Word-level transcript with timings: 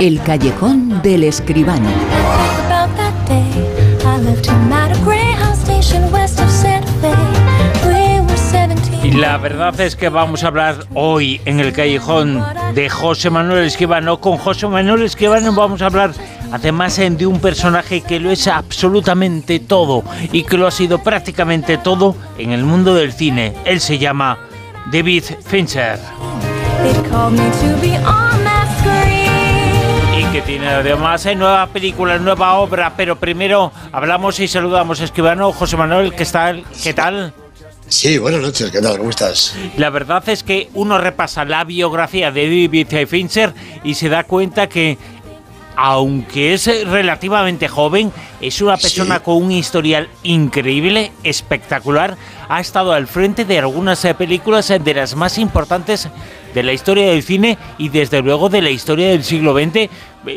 El 0.00 0.18
callejón 0.22 1.02
del 1.02 1.24
escribano. 1.24 1.90
Y 9.04 9.10
la 9.10 9.36
verdad 9.36 9.78
es 9.78 9.96
que 9.96 10.08
vamos 10.08 10.42
a 10.42 10.46
hablar 10.46 10.86
hoy 10.94 11.42
en 11.44 11.60
el 11.60 11.74
callejón 11.74 12.42
de 12.74 12.88
José 12.88 13.28
Manuel 13.28 13.66
Esquivano. 13.66 14.22
Con 14.22 14.38
José 14.38 14.68
Manuel 14.68 15.02
Esquivano 15.02 15.52
vamos 15.52 15.82
a 15.82 15.86
hablar 15.86 16.12
además 16.50 16.96
de 16.96 17.26
un 17.26 17.38
personaje 17.38 18.00
que 18.00 18.18
lo 18.18 18.30
es 18.30 18.48
absolutamente 18.48 19.58
todo 19.58 20.02
y 20.32 20.44
que 20.44 20.56
lo 20.56 20.66
ha 20.66 20.70
sido 20.70 21.02
prácticamente 21.02 21.76
todo 21.76 22.16
en 22.38 22.52
el 22.52 22.64
mundo 22.64 22.94
del 22.94 23.12
cine. 23.12 23.52
Él 23.66 23.80
se 23.80 23.98
llama 23.98 24.38
David 24.90 25.24
Fincher. 25.44 25.98
Que 30.40 30.46
tiene 30.46 30.68
además 30.68 31.26
nueva 31.36 31.66
película, 31.66 32.16
nueva 32.16 32.54
obra, 32.54 32.94
pero 32.96 33.16
primero 33.16 33.72
hablamos 33.92 34.40
y 34.40 34.48
saludamos 34.48 34.98
a 35.02 35.04
Esquivano. 35.04 35.52
José 35.52 35.76
Manuel, 35.76 36.14
¿qué 36.14 36.24
tal? 36.24 36.64
¿Qué 36.82 36.94
tal? 36.94 37.34
Sí, 37.88 38.16
buenas 38.16 38.40
noches, 38.40 38.70
¿qué 38.70 38.80
tal? 38.80 38.96
¿Cómo 38.96 39.10
estás? 39.10 39.54
La 39.76 39.90
verdad 39.90 40.26
es 40.30 40.42
que 40.42 40.70
uno 40.72 40.96
repasa 40.96 41.44
la 41.44 41.64
biografía 41.64 42.30
de 42.30 42.44
David 42.44 43.06
Fincher 43.06 43.52
y 43.84 43.94
se 43.94 44.08
da 44.08 44.24
cuenta 44.24 44.66
que 44.66 44.96
aunque 45.82 46.52
es 46.52 46.66
relativamente 46.86 47.66
joven, 47.66 48.12
es 48.42 48.60
una 48.60 48.76
persona 48.76 49.20
con 49.20 49.42
un 49.42 49.50
historial 49.50 50.10
increíble, 50.22 51.10
espectacular. 51.24 52.18
Ha 52.50 52.60
estado 52.60 52.92
al 52.92 53.06
frente 53.06 53.46
de 53.46 53.60
algunas 53.60 54.04
eh, 54.04 54.12
películas 54.12 54.68
eh, 54.68 54.78
de 54.78 54.92
las 54.92 55.16
más 55.16 55.38
importantes 55.38 56.10
de 56.52 56.62
la 56.62 56.74
historia 56.74 57.06
del 57.08 57.22
cine 57.22 57.56
y 57.78 57.88
desde 57.88 58.20
luego 58.20 58.50
de 58.50 58.60
la 58.60 58.68
historia 58.68 59.08
del 59.08 59.24
siglo 59.24 59.54
XX. 59.54 59.76
Eh, 59.76 59.88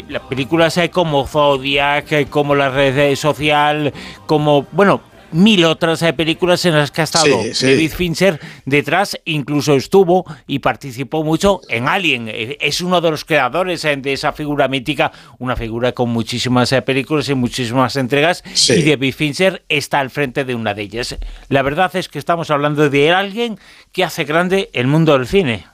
las 0.08 0.22
películas 0.22 0.80
como 0.94 1.28
Zodiac, 1.28 2.30
como 2.30 2.56
La 2.56 2.70
Red 2.70 3.14
Social, 3.18 3.92
como, 4.26 4.66
bueno, 4.72 5.02
mil 5.34 5.66
otras 5.66 6.02
eh, 6.02 6.14
películas 6.14 6.64
en 6.66 6.76
las 6.76 6.92
que 6.92 7.02
ha 7.02 7.04
estado 7.04 7.38
David 7.62 7.92
Fincher 7.92 8.40
detrás, 8.66 9.18
incluso 9.26 9.76
estuvo 9.76 10.26
y 10.48 10.60
participó 10.60 11.24
mucho 11.24 11.62
en 11.70 11.88
Alien. 11.88 12.28
Eh, 12.28 12.58
es 12.62 12.82
uno 12.82 13.02
de 13.02 13.12
los 13.12 13.26
creadores 13.26 13.84
eh, 13.86 13.96
de 13.98 14.14
esa 14.14 14.34
figura 14.34 14.68
mítica, 14.68 15.12
una 15.40 15.56
figura 15.56 15.92
con 15.92 16.10
muchísimas 16.10 16.72
películas 16.86 17.30
y 17.30 17.34
muchísimas 17.34 17.96
entregas, 17.96 18.44
y 18.70 18.84
David 18.84 19.14
Fincher 19.14 19.64
está 19.70 20.00
al 20.00 20.10
frente 20.10 20.46
de 20.46 20.56
una 20.56 20.74
de 20.74 20.84
ellas. 20.84 21.18
La 21.50 21.62
verdad 21.62 21.96
es 21.96 22.10
que 22.10 22.20
estamos 22.20 22.50
hablando 22.52 22.90
de 22.90 23.12
alguien 23.12 23.60
que 23.92 24.04
hace 24.04 24.24
grande 24.24 24.70
el 24.74 24.88
mundo 24.88 25.18
del 25.18 25.28
cine. 25.28 25.73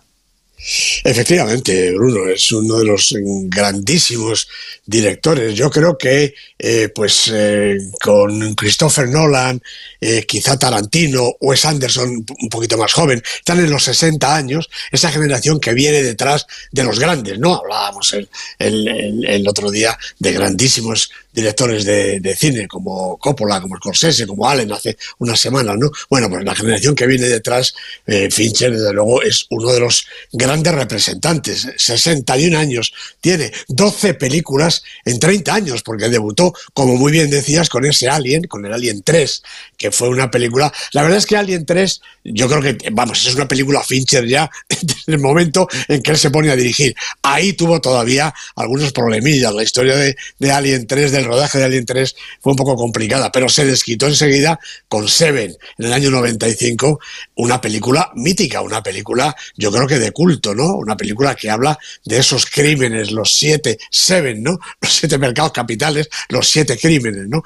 Efectivamente, 0.62 1.92
Bruno 1.94 2.28
es 2.28 2.52
uno 2.52 2.80
de 2.80 2.86
los 2.86 3.16
grandísimos 3.18 4.48
directores. 4.86 5.56
Yo 5.56 5.70
creo 5.70 5.98
que, 5.98 6.34
eh, 6.58 6.90
pues, 6.94 7.32
eh, 7.34 7.78
con 8.02 8.56
Christopher 8.56 9.08
Nolan, 9.08 9.62
eh, 10.02 10.26
quizá 10.28 10.60
Tarantino 10.60 11.34
o 11.40 11.54
es 11.54 11.64
Anderson, 11.64 12.26
un 12.42 12.50
poquito 12.50 12.78
más 12.78 12.92
joven, 12.92 13.24
están 13.38 13.60
en 13.60 13.72
los 13.72 13.86
60 13.86 14.36
años, 14.36 14.70
esa 14.92 15.12
generación 15.12 15.62
que 15.62 15.74
viene 15.74 16.04
detrás 16.04 16.46
de 16.72 16.84
los 16.84 17.00
grandes, 17.00 17.40
¿no? 17.40 17.56
Hablábamos 17.56 18.14
el, 18.14 18.28
el 18.60 19.48
otro 19.48 19.72
día 19.72 19.98
de 20.20 20.34
grandísimos 20.34 21.10
directores 21.40 21.86
de, 21.86 22.36
cine 22.38 22.68
como 22.68 23.18
Coppola, 23.18 23.62
como 23.62 23.78
Scorsese, 23.78 24.28
como 24.28 24.48
Allen 24.48 24.72
hace 24.72 24.98
unas 25.18 25.40
semanas, 25.40 25.76
¿no? 25.78 25.92
Bueno, 26.09 26.30
pues 26.30 26.44
la 26.44 26.56
generación 26.56 26.96
que 26.96 27.08
viene 27.08 27.28
detrás, 27.28 27.73
eh, 28.06 28.30
Fincher, 28.31 28.72
desde 28.72 28.94
luego, 28.94 29.22
es 29.22 29.46
uno 29.50 29.72
de 29.72 29.80
los 29.80 30.06
grandes 30.31 30.73
representantes. 30.73 31.68
61 31.78 32.58
años, 32.58 32.94
tiene 33.22 33.52
12 33.68 34.13
películas 34.16 34.84
en 35.06 35.19
30 35.19 35.53
años, 35.53 35.84
porque 35.84 36.09
debutó, 36.09 36.53
como 36.74 36.96
muy 36.96 37.12
bien 37.12 37.30
decías, 37.30 37.69
con 37.69 37.86
ese 37.86 38.09
Alien, 38.09 38.44
con 38.44 38.66
el 38.66 38.74
Alien 38.74 39.02
3, 39.03 39.44
que 39.78 39.92
fue 39.92 40.09
una 40.09 40.30
película. 40.30 40.72
La 40.92 41.02
verdad 41.02 41.18
es 41.18 41.25
que 41.25 41.38
Alien 41.38 41.66
3, 41.66 42.02
yo 42.25 42.47
creo 42.47 42.62
que, 42.62 42.90
vamos, 42.92 43.25
es 43.25 43.36
una 43.36 43.47
película 43.47 43.81
Fincher 43.84 44.28
ya 44.28 44.50
desde 44.69 45.13
el 45.13 45.19
momento 45.19 45.68
en 45.88 46.02
que 46.02 46.12
él 46.12 46.18
se 46.18 46.30
pone 46.30 46.52
a 46.52 46.56
dirigir. 46.56 46.96
Ahí 47.22 47.53
tuvo 47.53 47.81
todavía 47.81 48.34
algunos 48.56 48.92
problemillas. 48.92 49.53
La 49.53 49.63
historia 49.63 49.96
de, 49.96 50.16
de 50.38 50.52
Alien 50.52 50.88
3 50.88 51.12
del 51.12 51.25
rodaje 51.29 51.57
de 51.57 51.66
Alien 51.66 51.85
3 51.85 52.16
fue 52.41 52.53
un 52.53 52.57
poco 52.57 52.75
complicada, 52.75 53.31
pero 53.31 53.47
se 53.50 53.66
desquitó 53.66 54.07
enseguida 54.07 54.59
con 54.88 55.07
Seven 55.07 55.56
en 55.78 55.85
el 55.85 55.94
año 55.94 56.09
95, 56.12 57.00
una 57.35 57.62
película 57.62 58.12
mítica, 58.16 58.62
una 58.62 58.84
película 58.84 59.35
yo 59.56 59.72
creo 59.72 59.88
que 59.88 60.00
de 60.00 60.12
culto, 60.12 60.53
¿no? 60.53 60.75
Una 60.75 60.97
película 60.97 61.35
que 61.35 61.50
habla 61.50 61.78
de 62.06 62.18
esos 62.18 62.45
crímenes, 62.45 63.12
los 63.12 63.34
siete, 63.34 63.78
Seven, 63.89 64.44
¿no? 64.44 64.59
Los 64.81 64.94
siete 64.94 65.18
mercados 65.18 65.51
capitales, 65.51 66.09
los 66.29 66.50
siete 66.50 66.78
crímenes, 66.78 67.28
¿no? 67.28 67.44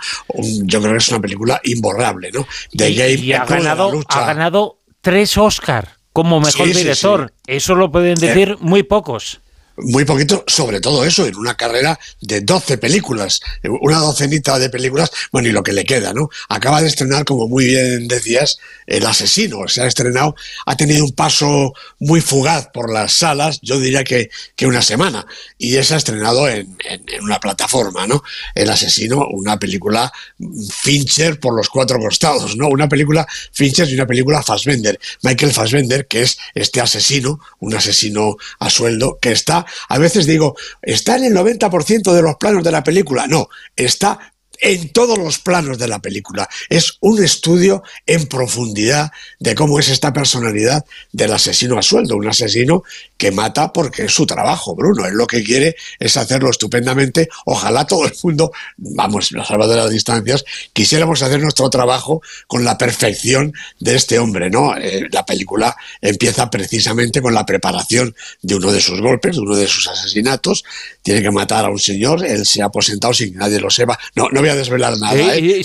Yo 0.64 0.82
creo 0.82 0.94
que 0.94 0.98
es 0.98 1.10
una 1.10 1.22
película 1.22 1.62
imborrable, 1.64 2.32
¿no? 2.32 2.48
De 2.72 2.94
Game 2.94 3.14
y 3.14 3.34
ha 3.34 3.46
ganado, 3.46 3.92
ha 4.08 4.26
ganado 4.26 4.80
tres 5.02 5.38
Oscar 5.38 5.98
como 6.14 6.40
mejor 6.40 6.68
director. 6.68 7.34
Eso 7.48 7.76
lo 7.76 7.92
pueden 7.92 8.16
decir 8.16 8.50
eh, 8.50 8.58
muy 8.60 8.84
pocos 8.84 9.42
muy 9.78 10.06
poquito 10.06 10.44
sobre 10.48 10.80
todo 10.80 11.04
eso, 11.04 11.26
en 11.26 11.36
una 11.36 11.56
carrera 11.56 12.00
de 12.22 12.42
12 12.42 12.78
películas, 12.78 13.42
una 13.64 14.00
docenita 14.00 14.60
de 14.60 14.70
películas, 14.70 15.12
bueno, 15.32 15.48
y 15.48 15.52
lo 15.52 15.64
que 15.64 15.74
le 15.74 15.86
queda, 15.86 16.14
¿no? 16.14 16.30
Acaba 16.50 16.82
de 16.82 16.88
estrenar, 16.88 17.26
como 17.26 17.48
muy 17.48 17.66
bien 17.66 18.08
decías, 18.08 18.60
El 18.86 19.06
asesino, 19.06 19.68
se 19.68 19.82
ha 19.82 19.88
estrenado, 19.88 20.36
ha 20.66 20.76
tenido 20.76 21.06
un 21.06 21.14
paso 21.14 21.74
muy 22.00 22.22
fugaz 22.22 22.68
por 22.74 22.92
las 22.92 23.14
salas, 23.14 23.60
yo 23.62 23.80
diría 23.80 24.04
que, 24.04 24.30
que 24.56 24.68
una 24.68 24.82
semana, 24.82 25.26
y 25.58 25.76
ha 25.78 25.82
estrenado 25.82 26.48
en, 26.48 26.76
en, 26.86 27.24
una 27.24 27.40
plataforma, 27.40 28.08
¿no? 28.08 28.24
El 28.56 28.70
asesino, 28.70 29.28
una 29.32 29.58
película 29.58 30.12
Fincher 30.72 31.40
por 31.40 31.56
los 31.56 31.70
cuatro 31.70 32.00
costados, 32.00 32.56
¿no? 32.58 32.68
Una 32.68 32.88
película 32.88 33.26
Fincher 33.52 33.90
y 33.90 33.96
una 33.96 34.06
película 34.06 34.44
Fassbender, 34.44 35.00
Michael 35.24 35.54
Fassbender, 35.54 36.08
que 36.08 36.22
es 36.22 36.38
este 36.54 36.82
asesino, 36.82 37.40
un 37.60 37.76
asesino 37.76 38.38
a 38.60 38.70
sueldo, 38.70 39.18
que 39.22 39.32
está 39.32 39.63
a 39.90 39.98
veces 39.98 40.26
digo, 40.26 40.56
¿está 40.82 41.16
en 41.18 41.26
el 41.26 41.34
90% 41.34 42.14
de 42.14 42.22
los 42.22 42.36
planos 42.36 42.64
de 42.64 42.72
la 42.72 42.84
película? 42.84 43.28
No, 43.28 43.50
está 43.76 44.33
en 44.64 44.90
todos 44.90 45.18
los 45.18 45.40
planos 45.40 45.78
de 45.78 45.90
la 45.90 46.00
película. 46.00 46.50
Es 46.70 46.98
un 47.02 47.22
estudio 47.22 47.84
en 48.08 48.28
profundidad 48.28 49.12
de 49.40 49.56
cómo 49.56 49.78
es 49.78 49.90
esta 49.90 50.14
personalidad 50.14 50.86
del 51.12 51.34
asesino 51.34 51.78
a 51.78 51.84
sueldo, 51.84 52.16
un 52.16 52.28
asesino 52.28 52.84
que 53.18 53.32
mata 53.32 53.74
porque 53.74 54.06
es 54.06 54.14
su 54.14 54.26
trabajo, 54.26 54.74
Bruno. 54.74 55.06
Él 55.06 55.16
lo 55.16 55.28
que 55.28 55.44
quiere 55.44 55.76
es 56.00 56.16
hacerlo 56.18 56.50
estupendamente. 56.50 57.28
Ojalá 57.46 57.86
todo 57.86 58.06
el 58.06 58.14
mundo, 58.24 58.52
vamos, 58.78 59.32
la 59.34 59.46
salva 59.46 59.68
de 59.68 59.76
las 59.76 59.90
distancias, 59.90 60.46
quisiéramos 60.72 61.22
hacer 61.22 61.42
nuestro 61.42 61.70
trabajo 61.70 62.22
con 62.48 62.64
la 62.64 62.78
perfección 62.78 63.54
de 63.80 63.96
este 63.96 64.18
hombre, 64.18 64.50
¿no? 64.50 64.78
Eh, 64.78 65.08
la 65.12 65.26
película 65.26 65.76
empieza 66.02 66.50
precisamente 66.50 67.22
con 67.22 67.34
la 67.34 67.46
preparación 67.46 68.16
de 68.42 68.56
uno 68.56 68.72
de 68.72 68.80
sus 68.80 69.02
golpes, 69.02 69.36
de 69.36 69.42
uno 69.42 69.56
de 69.56 69.68
sus 69.68 69.88
asesinatos. 69.90 70.64
Tiene 71.02 71.22
que 71.22 71.32
matar 71.32 71.66
a 71.66 71.70
un 71.70 71.80
señor, 71.80 72.26
él 72.26 72.46
se 72.46 72.62
ha 72.62 72.66
aposentado 72.66 73.14
sin 73.14 73.34
que 73.34 73.40
nadie 73.40 73.60
lo 73.60 73.70
sepa. 73.70 74.00
No, 74.16 74.30
no 74.32 74.40
voy 74.40 74.50
a 74.50 74.53
desvelar 74.56 74.98
nada. 74.98 75.16
¿eh? 75.16 75.62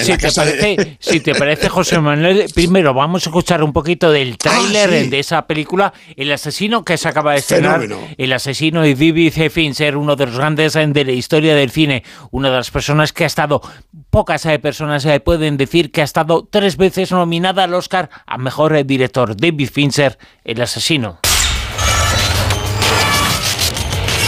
si, 1.00 1.20
te 1.20 1.34
parece, 1.34 1.68
José 1.68 2.00
Manuel, 2.00 2.46
primero 2.54 2.94
vamos 2.94 3.26
a 3.26 3.30
escuchar 3.30 3.62
un 3.62 3.72
poquito 3.72 4.10
del 4.10 4.32
ah, 4.32 4.36
tráiler 4.38 5.08
de 5.08 5.18
esa 5.18 5.46
película, 5.46 5.92
El 6.16 6.32
asesino 6.32 6.84
que 6.84 6.96
se 6.96 7.08
acaba 7.08 7.32
de 7.32 7.38
estrenar. 7.38 7.86
El 8.16 8.32
asesino 8.32 8.82
de 8.82 8.94
David 8.94 9.32
Fincher, 9.50 9.96
uno 9.96 10.16
de 10.16 10.26
los 10.26 10.36
grandes 10.36 10.74
de 10.74 11.04
la 11.04 11.12
historia 11.12 11.54
del 11.54 11.70
cine, 11.70 12.04
una 12.30 12.50
de 12.50 12.56
las 12.56 12.70
personas 12.70 13.12
que 13.12 13.24
ha 13.24 13.26
estado, 13.26 13.62
pocas 14.10 14.44
eh, 14.46 14.58
personas 14.58 15.04
eh, 15.04 15.20
pueden 15.20 15.56
decir 15.56 15.90
que 15.90 16.00
ha 16.00 16.04
estado 16.04 16.46
tres 16.50 16.76
veces 16.76 17.12
nominada 17.12 17.64
al 17.64 17.74
Oscar 17.74 18.10
a 18.26 18.38
Mejor 18.38 18.84
Director. 18.84 19.36
David 19.36 19.70
Fincher, 19.72 20.18
El 20.44 20.60
asesino. 20.60 21.20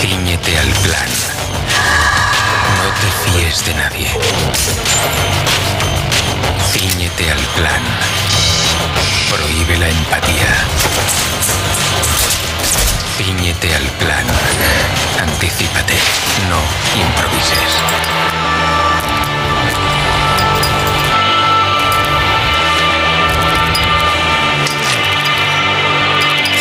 Cíñete 0.00 0.56
al 0.56 0.68
plan 0.82 1.39
te 3.00 3.30
fíes 3.30 3.64
de 3.64 3.74
nadie. 3.74 4.08
Cíñete 6.72 7.30
al 7.30 7.38
plan. 7.56 7.82
Prohíbe 9.30 9.78
la 9.78 9.88
empatía. 9.88 10.48
Cíñete 13.16 13.74
al 13.74 13.86
plan. 13.98 14.26
Anticípate. 15.20 15.94
No 16.48 16.60
improvises. 17.00 17.72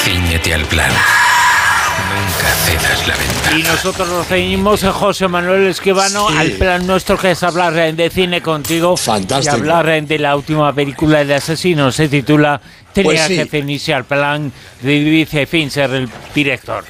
Cíñete 0.04 0.54
al 0.54 0.66
plan. 0.66 1.19
Y 3.58 3.64
nosotros 3.64 4.08
nos 4.08 4.28
seguimos, 4.28 4.84
José 4.84 5.28
Manuel 5.28 5.68
Esquivano, 5.68 6.28
al 6.30 6.52
plan 6.52 6.86
nuestro 6.86 7.18
que 7.18 7.32
es 7.32 7.44
hablar 7.44 7.74
de 7.74 8.10
cine 8.10 8.42
contigo. 8.42 8.96
Fantástico. 8.96 9.56
Y 9.56 9.60
hablar 9.60 10.06
de 10.06 10.20
la 10.20 10.36
última 10.36 10.74
película 10.74 11.26
de 11.26 11.36
asesino. 11.36 11.92
Se 11.92 12.08
titula 12.08 12.62
Tenía 12.94 13.28
pues 13.28 13.50
que 13.50 13.58
iniciar 13.58 14.06
plan 14.06 14.52
de 14.82 15.04
David 15.04 15.48
Fincher, 15.48 15.92
el 15.92 16.10
director. 16.34 16.86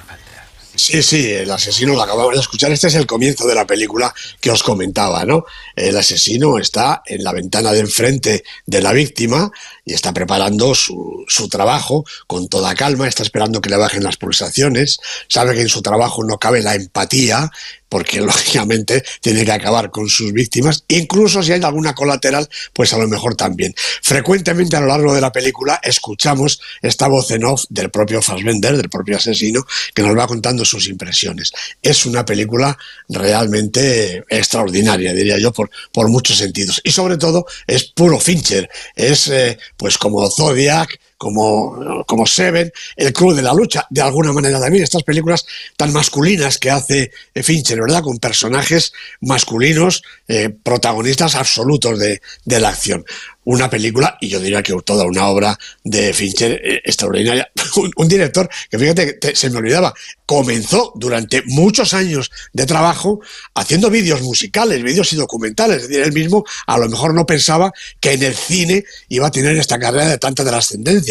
Sí, 0.76 1.04
sí, 1.04 1.30
el 1.34 1.52
asesino 1.52 1.94
lo 1.94 2.02
acabamos 2.02 2.34
de 2.34 2.40
escuchar. 2.40 2.72
Este 2.72 2.88
es 2.88 2.96
el 2.96 3.06
comienzo 3.06 3.46
de 3.46 3.54
la 3.54 3.68
película 3.68 4.14
que 4.40 4.50
os 4.50 4.64
comentaba, 4.64 5.26
¿no? 5.26 5.44
El 5.76 5.98
asesino 5.98 6.58
está 6.58 7.02
en 7.06 7.22
la 7.22 7.34
ventana 7.34 7.74
de 7.74 7.82
enfrente 7.82 8.44
de 8.66 8.82
la 8.82 8.94
víctima 8.94 9.52
y 9.90 9.94
está 9.94 10.14
preparando 10.14 10.76
su, 10.76 11.26
su, 11.28 11.50
trabajo 11.50 12.06
con 12.28 12.48
toda 12.48 12.76
calma, 12.76 13.08
está 13.08 13.24
esperando 13.24 13.60
que 13.60 13.72
le 13.72 13.78
bajen 13.78 14.04
las 14.04 14.18
pulsaciones, 14.18 15.00
sabe 15.28 15.56
que 15.56 15.62
en 15.62 15.68
su 15.68 15.82
trabajo 15.82 16.24
no 16.24 16.38
cabe 16.38 16.62
la 16.62 16.76
empatía, 16.76 17.50
porque 17.90 18.22
lógicamente 18.22 19.04
tiene 19.20 19.44
que 19.44 19.52
acabar 19.52 19.90
con 19.90 20.08
sus 20.08 20.32
víctimas, 20.32 20.86
incluso 20.88 21.44
si 21.44 21.52
hay 21.52 21.62
alguna 21.62 21.94
colateral, 21.94 22.48
pues 22.72 22.94
a 22.94 22.98
lo 22.98 23.08
mejor 23.08 23.36
también. 23.36 23.74
Frecuentemente 24.02 24.78
a 24.78 24.82
lo 24.82 24.88
largo 24.88 25.14
de 25.14 25.22
la 25.22 25.32
película 25.32 25.80
escuchamos 25.84 26.62
esta 26.82 27.08
voz 27.08 27.32
en 27.32 27.44
off 27.44 27.66
del 27.70 27.90
propio 27.90 28.22
Fassbender, 28.22 28.78
del 28.78 28.90
propio 28.90 29.18
asesino, 29.18 29.66
que 29.94 30.04
nos 30.04 30.18
va 30.18 30.28
contando 30.28 30.64
sus 30.64 30.88
impresiones. 30.88 31.52
Es 31.82 32.06
una 32.06 32.24
película 32.24 32.78
realmente 33.10 34.24
extraordinaria, 34.30 35.14
diría 35.14 35.40
yo, 35.40 35.52
por, 35.52 35.72
por 35.92 36.10
muchos 36.10 36.38
sentidos. 36.38 36.80
Y 36.84 36.92
sobre 36.92 37.18
todo 37.18 37.46
es 37.66 37.86
puro 37.86 38.20
Fincher, 38.20 38.70
es 38.96 39.28
eh, 39.30 39.58
pues 39.80 39.98
como 39.98 40.30
Zodiac, 40.30 41.00
como, 41.20 42.06
como 42.08 42.26
Seven, 42.26 42.72
El 42.96 43.12
Club 43.12 43.36
de 43.36 43.42
la 43.42 43.54
Lucha, 43.54 43.86
de 43.90 44.02
alguna 44.02 44.32
manera 44.32 44.60
también, 44.60 44.86
estas 44.86 45.04
películas 45.04 45.46
tan 45.76 45.92
masculinas 45.92 46.58
que 46.58 46.72
hace 46.72 47.12
Fincher, 47.36 47.82
¿verdad? 47.82 48.02
Con 48.02 48.20
personajes 48.20 48.94
masculinos, 49.20 50.02
eh, 50.30 50.50
protagonistas 50.50 51.36
absolutos 51.36 52.00
de, 52.00 52.22
de 52.46 52.60
la 52.60 52.70
acción 52.70 53.06
una 53.50 53.68
película, 53.68 54.16
y 54.22 54.28
yo 54.28 54.40
diría 54.40 54.62
que 54.62 54.76
toda 54.86 55.06
una 55.06 55.28
obra 55.28 55.58
de 55.84 56.14
Fincher 56.14 56.62
eh, 56.64 56.82
extraordinaria. 56.86 57.50
Un, 57.96 58.08
director 58.08 58.48
que, 58.70 58.78
fíjate, 58.78 59.18
se 59.36 59.50
me 59.50 59.58
olvidaba, 59.58 59.92
comenzó 60.28 60.94
durante 60.96 61.42
muchos 61.48 61.96
años 61.96 62.30
de 62.54 62.68
trabajo 62.68 63.22
haciendo 63.56 63.90
vídeos 63.90 64.22
musicales, 64.22 64.84
vídeos 64.84 65.12
y 65.14 65.16
documentales. 65.16 65.78
Es 65.78 65.90
decir, 65.90 66.04
él 66.04 66.14
mismo 66.14 66.46
a 66.68 66.78
lo 66.78 66.88
mejor 66.90 67.16
no 67.16 67.26
pensaba 67.26 67.72
que 68.00 68.14
en 68.14 68.22
el 68.22 68.36
cine 68.36 68.84
iba 69.08 69.28
a 69.28 69.32
tener 69.32 69.58
esta 69.58 69.80
carrera 69.80 70.10
de 70.10 70.20
tanta 70.20 70.46
trascendencia, 70.46 71.09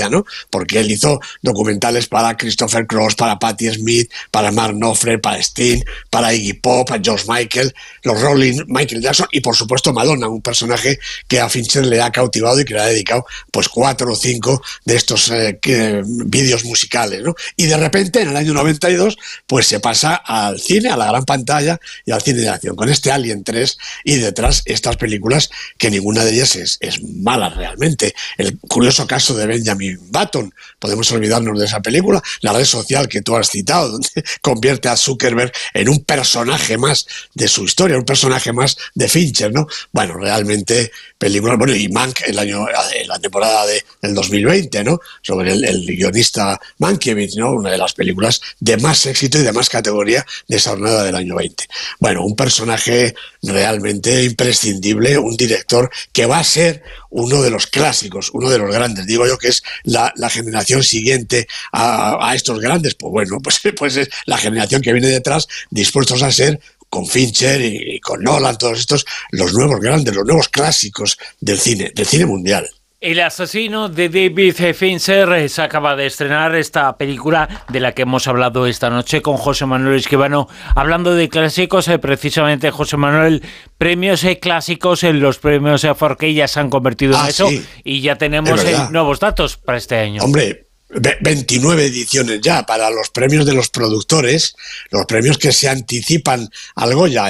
Porque 0.50 0.80
él 0.80 0.90
hizo 0.90 1.20
documentales 1.42 2.06
para 2.06 2.36
Christopher 2.36 2.86
Cross, 2.86 3.14
para 3.14 3.38
Patti 3.38 3.72
Smith, 3.72 4.10
para 4.30 4.50
Mark 4.50 4.74
Knopfler, 4.74 5.20
para 5.20 5.38
Sting, 5.38 5.82
para 6.10 6.32
Iggy 6.34 6.54
Pop, 6.54 6.88
para 6.88 7.02
George 7.02 7.24
Michael, 7.28 7.74
los 8.02 8.20
Rolling, 8.20 8.64
Michael 8.66 9.02
Jackson 9.02 9.26
y 9.32 9.40
por 9.40 9.56
supuesto 9.56 9.92
Madonna, 9.92 10.28
un 10.28 10.42
personaje 10.42 10.98
que 11.26 11.40
a 11.40 11.48
Fincher 11.48 11.86
le 11.86 12.00
ha 12.00 12.10
cautivado 12.10 12.60
y 12.60 12.64
que 12.64 12.74
le 12.74 12.80
ha 12.80 12.86
dedicado 12.86 13.26
pues 13.50 13.68
cuatro 13.68 14.12
o 14.12 14.16
cinco 14.16 14.62
de 14.84 14.96
estos 14.96 15.30
eh, 15.30 15.58
vídeos 16.04 16.64
musicales, 16.64 17.22
¿no? 17.22 17.34
Y 17.56 17.66
de 17.66 17.76
repente 17.76 18.20
en 18.20 18.30
el 18.30 18.36
año 18.36 18.54
92 18.54 19.16
pues 19.46 19.66
se 19.66 19.80
pasa 19.80 20.14
al 20.14 20.60
cine, 20.60 20.90
a 20.90 20.96
la 20.96 21.06
gran 21.06 21.24
pantalla 21.24 21.80
y 22.04 22.12
al 22.12 22.22
cine 22.22 22.40
de 22.40 22.48
acción, 22.48 22.76
con 22.76 22.88
este 22.88 23.10
Alien 23.10 23.44
3 23.44 23.78
y 24.04 24.16
detrás 24.16 24.62
estas 24.64 24.96
películas 24.96 25.50
que 25.76 25.90
ninguna 25.90 26.24
de 26.24 26.32
ellas 26.32 26.56
es, 26.56 26.78
es 26.80 27.02
mala 27.02 27.48
realmente. 27.48 28.14
El 28.36 28.58
curioso 28.58 29.06
caso 29.06 29.34
de 29.34 29.46
Benjamin 29.46 29.87
Button, 29.96 30.52
podemos 30.78 31.10
olvidarnos 31.12 31.58
de 31.58 31.66
esa 31.66 31.80
película, 31.80 32.22
la 32.40 32.52
red 32.52 32.64
social 32.64 33.08
que 33.08 33.22
tú 33.22 33.36
has 33.36 33.50
citado, 33.50 33.92
donde 33.92 34.08
convierte 34.42 34.88
a 34.88 34.96
Zuckerberg 34.96 35.52
en 35.74 35.88
un 35.88 36.04
personaje 36.04 36.76
más 36.78 37.06
de 37.34 37.48
su 37.48 37.64
historia, 37.64 37.96
un 37.96 38.04
personaje 38.04 38.52
más 38.52 38.76
de 38.94 39.08
Fincher, 39.08 39.52
¿no? 39.52 39.66
Bueno, 39.92 40.14
realmente 40.14 40.90
películas, 41.16 41.58
bueno, 41.58 41.74
y 41.74 41.88
Mank 41.88 42.20
el 42.26 42.38
año, 42.38 42.66
la 43.06 43.18
temporada 43.18 43.66
de, 43.66 43.84
del 44.02 44.14
2020, 44.14 44.84
¿no? 44.84 45.00
Sobre 45.22 45.52
el, 45.52 45.64
el 45.64 45.86
guionista 45.86 46.60
Mankiewicz, 46.78 47.36
¿no? 47.36 47.52
Una 47.52 47.70
de 47.70 47.78
las 47.78 47.92
películas 47.94 48.40
de 48.60 48.76
más 48.76 49.06
éxito 49.06 49.38
y 49.38 49.42
de 49.42 49.52
más 49.52 49.68
categoría 49.68 50.24
de 50.46 50.56
esa 50.56 50.70
jornada 50.70 51.04
del 51.04 51.16
año 51.16 51.36
20. 51.36 51.64
Bueno, 51.98 52.24
un 52.24 52.36
personaje 52.36 53.14
realmente 53.42 54.24
imprescindible, 54.24 55.18
un 55.18 55.36
director 55.36 55.90
que 56.12 56.26
va 56.26 56.38
a 56.38 56.44
ser 56.44 56.82
uno 57.10 57.42
de 57.42 57.50
los 57.50 57.66
clásicos, 57.66 58.30
uno 58.32 58.50
de 58.50 58.58
los 58.58 58.72
grandes. 58.72 59.06
Digo 59.06 59.26
yo 59.26 59.38
que 59.38 59.48
es 59.48 59.62
la, 59.84 60.12
generación 60.28 60.82
siguiente 60.82 61.48
a, 61.72 62.32
estos 62.34 62.60
grandes. 62.60 62.94
Pues 62.94 63.10
bueno, 63.10 63.38
pues, 63.42 63.60
pues 63.76 63.96
es 63.96 64.08
la 64.26 64.38
generación 64.38 64.82
que 64.82 64.92
viene 64.92 65.08
detrás 65.08 65.48
dispuestos 65.70 66.22
a 66.22 66.32
ser 66.32 66.60
con 66.88 67.06
Fincher 67.06 67.60
y, 67.60 68.00
con 68.00 68.22
Nolan, 68.22 68.56
todos 68.56 68.78
estos, 68.78 69.04
los 69.30 69.52
nuevos 69.52 69.80
grandes, 69.80 70.14
los 70.14 70.24
nuevos 70.24 70.48
clásicos 70.48 71.18
del 71.40 71.58
cine, 71.58 71.92
del 71.94 72.06
cine 72.06 72.26
mundial. 72.26 72.68
El 73.00 73.20
asesino 73.20 73.88
de 73.88 74.08
David 74.08 74.74
Fincher 74.74 75.48
se 75.48 75.62
acaba 75.62 75.94
de 75.94 76.06
estrenar 76.06 76.56
esta 76.56 76.96
película 76.96 77.64
de 77.68 77.78
la 77.78 77.94
que 77.94 78.02
hemos 78.02 78.26
hablado 78.26 78.66
esta 78.66 78.90
noche 78.90 79.22
con 79.22 79.36
José 79.36 79.66
Manuel 79.66 80.00
Esquivano, 80.00 80.48
hablando 80.74 81.14
de 81.14 81.28
clásicos, 81.28 81.86
eh, 81.86 82.00
precisamente 82.00 82.72
José 82.72 82.96
Manuel, 82.96 83.44
premios 83.78 84.24
eh, 84.24 84.40
clásicos 84.40 85.04
en 85.04 85.20
los 85.20 85.38
premios 85.38 85.84
eh, 85.84 85.94
Forqué 85.94 86.34
ya 86.34 86.48
se 86.48 86.58
han 86.58 86.70
convertido 86.70 87.12
en 87.12 87.20
ah, 87.20 87.28
eso 87.28 87.48
y 87.84 88.00
ya 88.00 88.18
tenemos 88.18 88.64
nuevos 88.90 89.20
datos 89.20 89.58
para 89.58 89.78
este 89.78 89.94
año. 89.94 90.20
Hombre, 90.24 90.66
29 90.88 91.84
ediciones 91.84 92.40
ya 92.40 92.66
para 92.66 92.90
los 92.90 93.10
premios 93.10 93.46
de 93.46 93.54
los 93.54 93.68
productores, 93.68 94.56
los 94.90 95.06
premios 95.06 95.38
que 95.38 95.52
se 95.52 95.68
anticipan 95.68 96.50
al 96.74 96.94
Goya, 96.96 97.28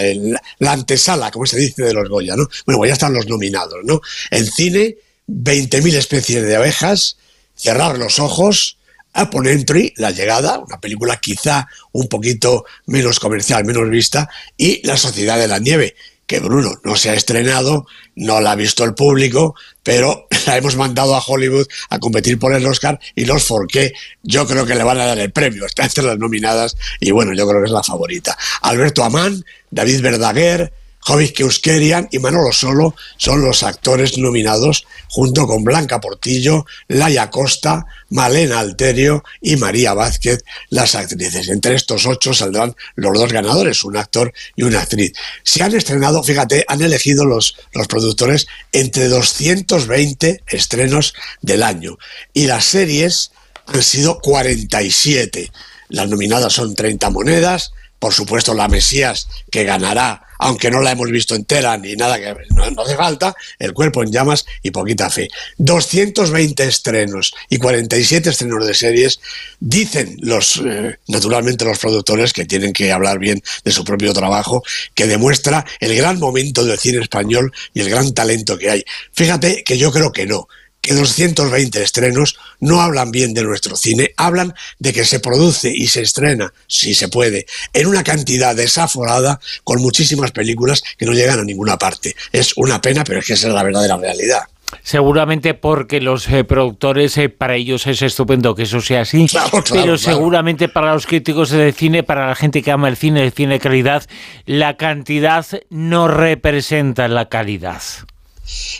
la 0.61 0.73
antesala, 0.73 1.31
como 1.31 1.45
se 1.45 1.59
dice 1.59 1.83
de 1.83 1.93
los 1.93 2.09
Goya, 2.09 2.37
¿no? 2.37 2.49
Bueno, 2.65 2.79
pues 2.79 2.89
ya 2.89 2.95
están 2.95 3.13
los 3.13 3.27
nominados, 3.27 3.81
¿no? 3.85 4.01
En 4.31 4.47
cine, 4.47 4.97
20.000 5.29 5.95
especies 5.95 6.45
de 6.45 6.57
abejas, 6.57 7.17
Cerrar 7.55 7.99
los 7.99 8.21
ojos, 8.21 8.79
Upon 9.15 9.49
Entry, 9.49 9.93
La 9.97 10.13
Llegada, 10.13 10.61
una 10.61 10.81
película 10.81 11.19
quizá 11.19 11.67
un 11.93 12.09
poquito 12.09 12.65
menos 12.87 13.19
comercial, 13.19 13.65
menos 13.65 13.91
vista, 13.91 14.31
y 14.57 14.87
La 14.87 14.97
Sociedad 14.97 15.39
de 15.39 15.49
la 15.49 15.59
Nieve, 15.59 15.97
que 16.29 16.41
Bruno 16.41 16.79
no 16.85 16.95
se 16.95 17.11
ha 17.11 17.15
estrenado, 17.15 17.87
no 18.15 18.41
la 18.41 18.53
ha 18.53 18.55
visto 18.55 18.85
el 18.85 18.95
público, 18.95 19.55
pero 19.83 20.29
la 20.47 20.57
hemos 20.57 20.77
mandado 20.77 21.17
a 21.17 21.25
Hollywood 21.27 21.67
a 21.89 21.99
competir 21.99 22.39
por 22.39 22.55
el 22.55 22.65
Oscar 22.67 23.01
y 23.15 23.25
los 23.25 23.45
Forqué 23.45 23.93
yo 24.23 24.47
creo 24.47 24.67
que 24.67 24.75
le 24.75 24.85
van 24.85 25.01
a 25.01 25.07
dar 25.07 25.19
el 25.19 25.33
premio, 25.33 25.67
está 25.67 25.85
entre 25.85 26.05
las 26.05 26.19
nominadas 26.19 26.77
y 27.01 27.11
bueno, 27.11 27.33
yo 27.35 27.49
creo 27.49 27.61
que 27.61 27.67
es 27.67 27.73
la 27.73 27.83
favorita. 27.83 28.37
Alberto 28.61 29.03
Amán, 29.03 29.45
David 29.71 30.03
Verdaguer, 30.03 30.73
Jovis 31.09 31.33
Keuskerian 31.33 32.07
y 32.13 32.19
Manolo 32.19 32.53
Solo 32.53 32.95
son 33.17 33.41
los 33.41 33.63
actores 33.63 34.19
nominados 34.19 34.85
junto 35.09 35.47
con 35.47 35.65
Blanca 35.65 36.03
Portillo, 36.03 36.67
Laia 36.87 37.31
Costa, 37.31 37.87
Malena 38.11 38.61
Alterio 38.61 39.25
y 39.41 39.57
María 39.57 39.95
Vázquez, 39.95 40.45
las 40.69 40.95
actrices. 40.95 41.49
Entre 41.49 41.75
estos 41.75 42.05
ocho 42.05 42.35
saldrán 42.35 42.77
los 42.95 43.19
dos 43.19 43.33
ganadores, 43.33 43.85
un 43.85 43.97
actor 43.97 44.35
y 44.55 44.65
una 44.65 44.83
actriz. 44.83 45.15
Se 45.45 45.63
han 45.63 45.75
estrenado, 45.75 46.23
fíjate, 46.23 46.67
han 46.69 46.83
elegido 46.83 47.25
los, 47.25 47.57
los 47.73 47.87
productores 47.87 48.47
entre 48.73 49.09
220 49.09 50.43
estrenos 50.47 51.15
del 51.41 51.63
año 51.63 51.97
y 52.35 52.49
las 52.49 52.67
series 52.67 53.31
han 53.65 53.83
sido 53.83 54.19
47. 54.19 55.51
Las 55.89 56.07
nominadas 56.11 56.53
son 56.53 56.75
30 56.75 57.09
monedas, 57.09 57.73
por 57.99 58.13
supuesto 58.13 58.55
la 58.55 58.69
Mesías 58.69 59.29
que 59.51 59.65
ganará 59.65 60.29
aunque 60.39 60.71
no 60.71 60.81
la 60.81 60.93
hemos 60.93 61.11
visto 61.11 61.35
entera 61.35 61.77
ni 61.77 61.95
nada 61.95 62.19
que 62.19 62.35
no, 62.55 62.83
hace 62.83 62.97
falta, 62.97 63.35
El 63.59 63.73
cuerpo 63.73 64.03
en 64.03 64.13
llamas 64.13 64.47
y 64.63 64.71
Poquita 64.71 65.11
fe. 65.11 65.29
220 65.59 66.65
estrenos 66.65 67.35
y 67.49 67.59
47 67.59 68.31
estrenos 68.31 68.67
de 68.67 68.75
series 68.75 69.21
dicen 69.61 70.17
los 70.21 70.63
eh, 70.65 70.99
naturalmente 71.09 71.65
los 71.65 71.79
productores 71.79 72.33
que 72.33 72.45
tienen 72.45 72.73
que 72.73 72.93
hablar 72.93 73.19
bien 73.19 73.43
de 73.65 73.73
su 73.73 73.85
propio 73.85 74.13
trabajo, 74.13 74.63
que 74.95 75.07
demuestra 75.07 75.65
el 75.81 75.97
gran 75.97 76.19
momento 76.19 76.65
del 76.65 76.79
cine 76.79 77.03
español 77.03 77.53
y 77.75 77.81
el 77.81 77.91
gran 77.91 78.15
talento 78.15 78.57
que 78.57 78.71
hay. 78.71 78.85
Fíjate 79.13 79.65
que 79.65 79.77
yo 79.77 79.91
creo 79.91 80.13
que 80.13 80.27
no 80.27 80.49
que 80.81 80.95
220 80.95 81.83
estrenos 81.83 82.39
no 82.61 82.81
hablan 82.81 83.11
bien 83.11 83.35
de 83.35 83.43
nuestro 83.43 83.77
cine, 83.77 84.13
hablan 84.17 84.55
de 84.79 84.93
que 84.93 85.05
se 85.05 85.21
produce 85.21 85.71
y 85.75 85.89
se 85.89 86.03
estrena, 86.03 86.53
si 86.67 86.95
se 86.95 87.09
puede, 87.09 87.47
en 87.73 87.87
una 87.87 88.05
cantidad 88.05 88.55
desaforada 88.55 89.41
con 89.65 89.81
muchísimas 89.81 90.33
películas 90.33 90.83
que 90.97 91.07
no 91.07 91.13
llegan 91.13 91.41
a 91.41 91.45
ninguna 91.45 91.79
parte. 91.79 92.15
Es 92.33 92.57
una 92.57 92.81
pena, 92.81 93.05
pero 93.05 93.21
es 93.21 93.27
que 93.27 93.35
esa 93.35 93.49
es 93.49 93.55
la 93.55 93.63
verdadera 93.63 93.97
realidad. 93.97 94.43
Seguramente 94.83 95.55
porque 95.55 96.01
los 96.01 96.29
eh, 96.29 96.45
productores, 96.45 97.17
eh, 97.17 97.29
para 97.29 97.57
ellos 97.57 97.87
es 97.87 98.03
estupendo 98.03 98.55
que 98.55 98.65
eso 98.65 98.81
sea 98.81 99.03
así, 99.03 99.27
pero 99.71 99.97
seguramente 99.97 100.69
para 100.69 100.93
los 100.93 101.07
críticos 101.07 101.51
de 101.51 101.73
cine, 101.73 102.03
para 102.03 102.29
la 102.29 102.35
gente 102.35 102.63
que 102.63 102.71
ama 102.71 102.89
el 102.89 102.97
cine, 102.97 103.25
el 103.25 103.33
cine 103.33 103.55
de 103.55 103.61
calidad, 103.61 104.05
la 104.45 104.77
cantidad 104.77 105.47
no 105.71 106.09
representa 106.09 107.09
la 107.09 107.29
calidad. 107.29 107.83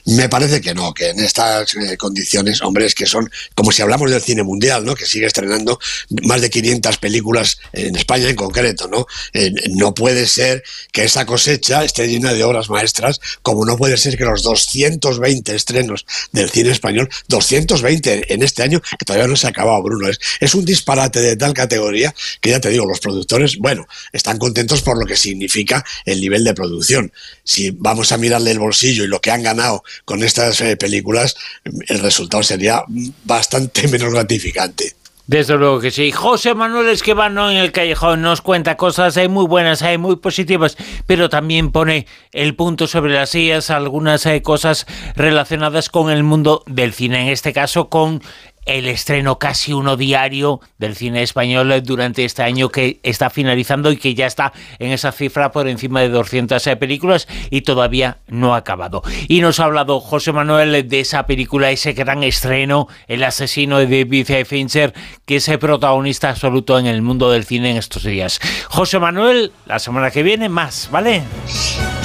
Me 0.07 0.29
parece 0.29 0.61
que 0.61 0.75
no, 0.75 0.95
que 0.95 1.11
en 1.11 1.21
estas 1.21 1.75
eh, 1.75 1.97
condiciones, 1.97 2.63
hombre, 2.63 2.89
que 2.95 3.07
son 3.07 3.31
como 3.55 3.73
si 3.73 3.83
hablamos 3.83 4.11
del 4.11 4.23
cine 4.23 4.43
mundial, 4.43 4.85
¿no? 4.85 4.95
Que 4.95 5.05
sigue 5.05 5.27
estrenando 5.27 5.79
más 6.23 6.41
de 6.41 6.51
500 6.51 6.97
películas 6.99 7.59
en 7.73 7.97
España 7.97 8.29
en 8.29 8.37
concreto, 8.37 8.89
¿no? 8.89 9.07
Eh, 9.35 9.53
no 9.71 9.93
puede 9.95 10.27
ser 10.27 10.63
que 10.93 11.05
esa 11.05 11.27
cosecha 11.27 11.85
esté 11.85 12.09
llena 12.09 12.33
de 12.33 12.45
obras 12.45 12.71
maestras, 12.71 13.21
como 13.43 13.67
no 13.67 13.77
puede 13.77 13.97
ser 13.97 14.17
que 14.17 14.25
los 14.25 14.43
220 14.43 15.55
estrenos 15.55 16.07
del 16.33 16.51
cine 16.51 16.71
español, 16.71 17.09
220 17.29 18.33
en 18.33 18.43
este 18.43 18.63
año, 18.63 18.81
que 18.81 19.05
todavía 19.05 19.29
no 19.29 19.37
se 19.37 19.47
ha 19.47 19.51
acabado, 19.51 19.83
Bruno. 19.83 20.09
Es, 20.09 20.19
es 20.41 20.55
un 20.55 20.65
disparate 20.65 21.21
de 21.21 21.37
tal 21.37 21.53
categoría 21.53 22.15
que 22.41 22.51
ya 22.51 22.61
te 22.61 22.71
digo, 22.71 22.87
los 22.87 23.01
productores, 23.01 23.59
bueno, 23.59 23.87
están 24.13 24.39
contentos 24.39 24.81
por 24.83 24.99
lo 24.99 25.05
que 25.05 25.17
significa 25.17 25.85
el 26.07 26.21
nivel 26.21 26.45
de 26.45 26.55
producción. 26.55 27.13
Si 27.45 27.71
vamos 27.71 28.13
a 28.13 28.17
mirarle 28.17 28.51
el 28.51 28.59
bolsillo 28.59 29.05
y 29.05 29.09
lo 29.09 29.21
que 29.21 29.31
han 29.31 29.43
ganado 29.43 29.58
con 30.05 30.23
estas 30.23 30.61
eh, 30.61 30.77
películas, 30.77 31.37
el 31.65 32.01
resultado 32.01 32.43
sería 32.43 32.83
bastante 33.25 33.89
menos 33.89 34.13
gratificante. 34.13 34.95
Desde 35.29 35.59
luego 35.59 35.79
que 35.79 35.91
sí. 35.91 36.11
José 36.11 36.55
Manuel 36.55 36.89
Esquivano 36.89 37.51
en 37.51 37.59
el 37.59 37.71
callejón 37.71 38.23
nos 38.23 38.41
cuenta 38.41 38.79
cosas 38.79 39.19
muy 39.29 39.47
buenas, 39.47 39.83
hay 39.83 39.99
muy 39.99 40.17
positivas, 40.17 40.79
pero 41.07 41.29
también 41.29 41.71
pone 41.71 42.07
el 42.33 42.57
punto 42.57 42.87
sobre 42.87 43.13
las 43.13 43.29
sillas 43.29 43.69
algunas 43.69 44.25
hay 44.25 44.39
eh, 44.39 44.43
cosas 44.43 44.87
relacionadas 45.17 45.91
con 45.91 46.11
el 46.11 46.23
mundo 46.23 46.65
del 46.67 46.95
cine, 46.95 47.21
en 47.21 47.29
este 47.29 47.53
caso 47.53 47.91
con 47.91 48.23
el 48.69 48.87
estreno 48.87 49.39
casi 49.39 49.73
uno 49.73 49.97
diario 49.97 50.61
del 50.79 50.95
cine 50.95 51.23
español 51.23 51.83
durante 51.83 52.25
este 52.25 52.43
año 52.43 52.69
que 52.69 53.01
está 53.03 53.31
finalizando 53.31 53.91
y 53.91 53.97
que 53.97 54.15
ya 54.15 54.27
está 54.27 54.53
en 54.79 54.93
esa 54.93 55.11
cifra 55.11 55.51
por 55.51 55.67
encima 55.69 56.01
de 56.01 56.11
200 56.11 56.65
eh, 56.67 56.77
películas 56.77 57.27
y 57.51 57.63
todavía 57.63 58.19
no 58.29 58.55
ha 58.55 58.59
acabado. 58.59 59.03
Y 59.27 59.41
nos 59.41 59.59
ha 59.59 59.65
hablado 59.65 60.01
José 60.01 60.33
Manuel 60.33 60.89
de 60.89 61.01
esa 61.01 61.27
película, 61.27 61.71
ese 61.71 61.95
gran 61.95 62.23
estreno, 62.23 62.89
El 63.07 63.25
asesino 63.25 63.79
de 63.79 64.05
David 64.05 64.45
Fincher, 64.47 64.93
que 65.25 65.37
es 65.37 65.49
el 65.49 65.59
protagonista 65.59 66.29
absoluto 66.29 66.79
en 66.79 66.87
el 66.87 67.01
mundo 67.01 67.31
del 67.31 67.45
cine 67.45 67.71
en 67.71 67.79
estos 67.79 68.05
días. 68.05 68.39
José 68.69 68.99
Manuel, 68.99 69.53
la 69.67 69.79
semana 69.79 70.11
que 70.11 70.23
viene 70.23 70.49
más, 70.51 70.89
¿vale? 70.93 71.23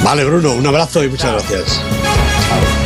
Vale, 0.04 0.24
Bruno, 0.24 0.54
un 0.54 0.66
abrazo 0.66 1.04
y 1.04 1.10
muchas 1.10 1.32
gracias. 1.34 2.83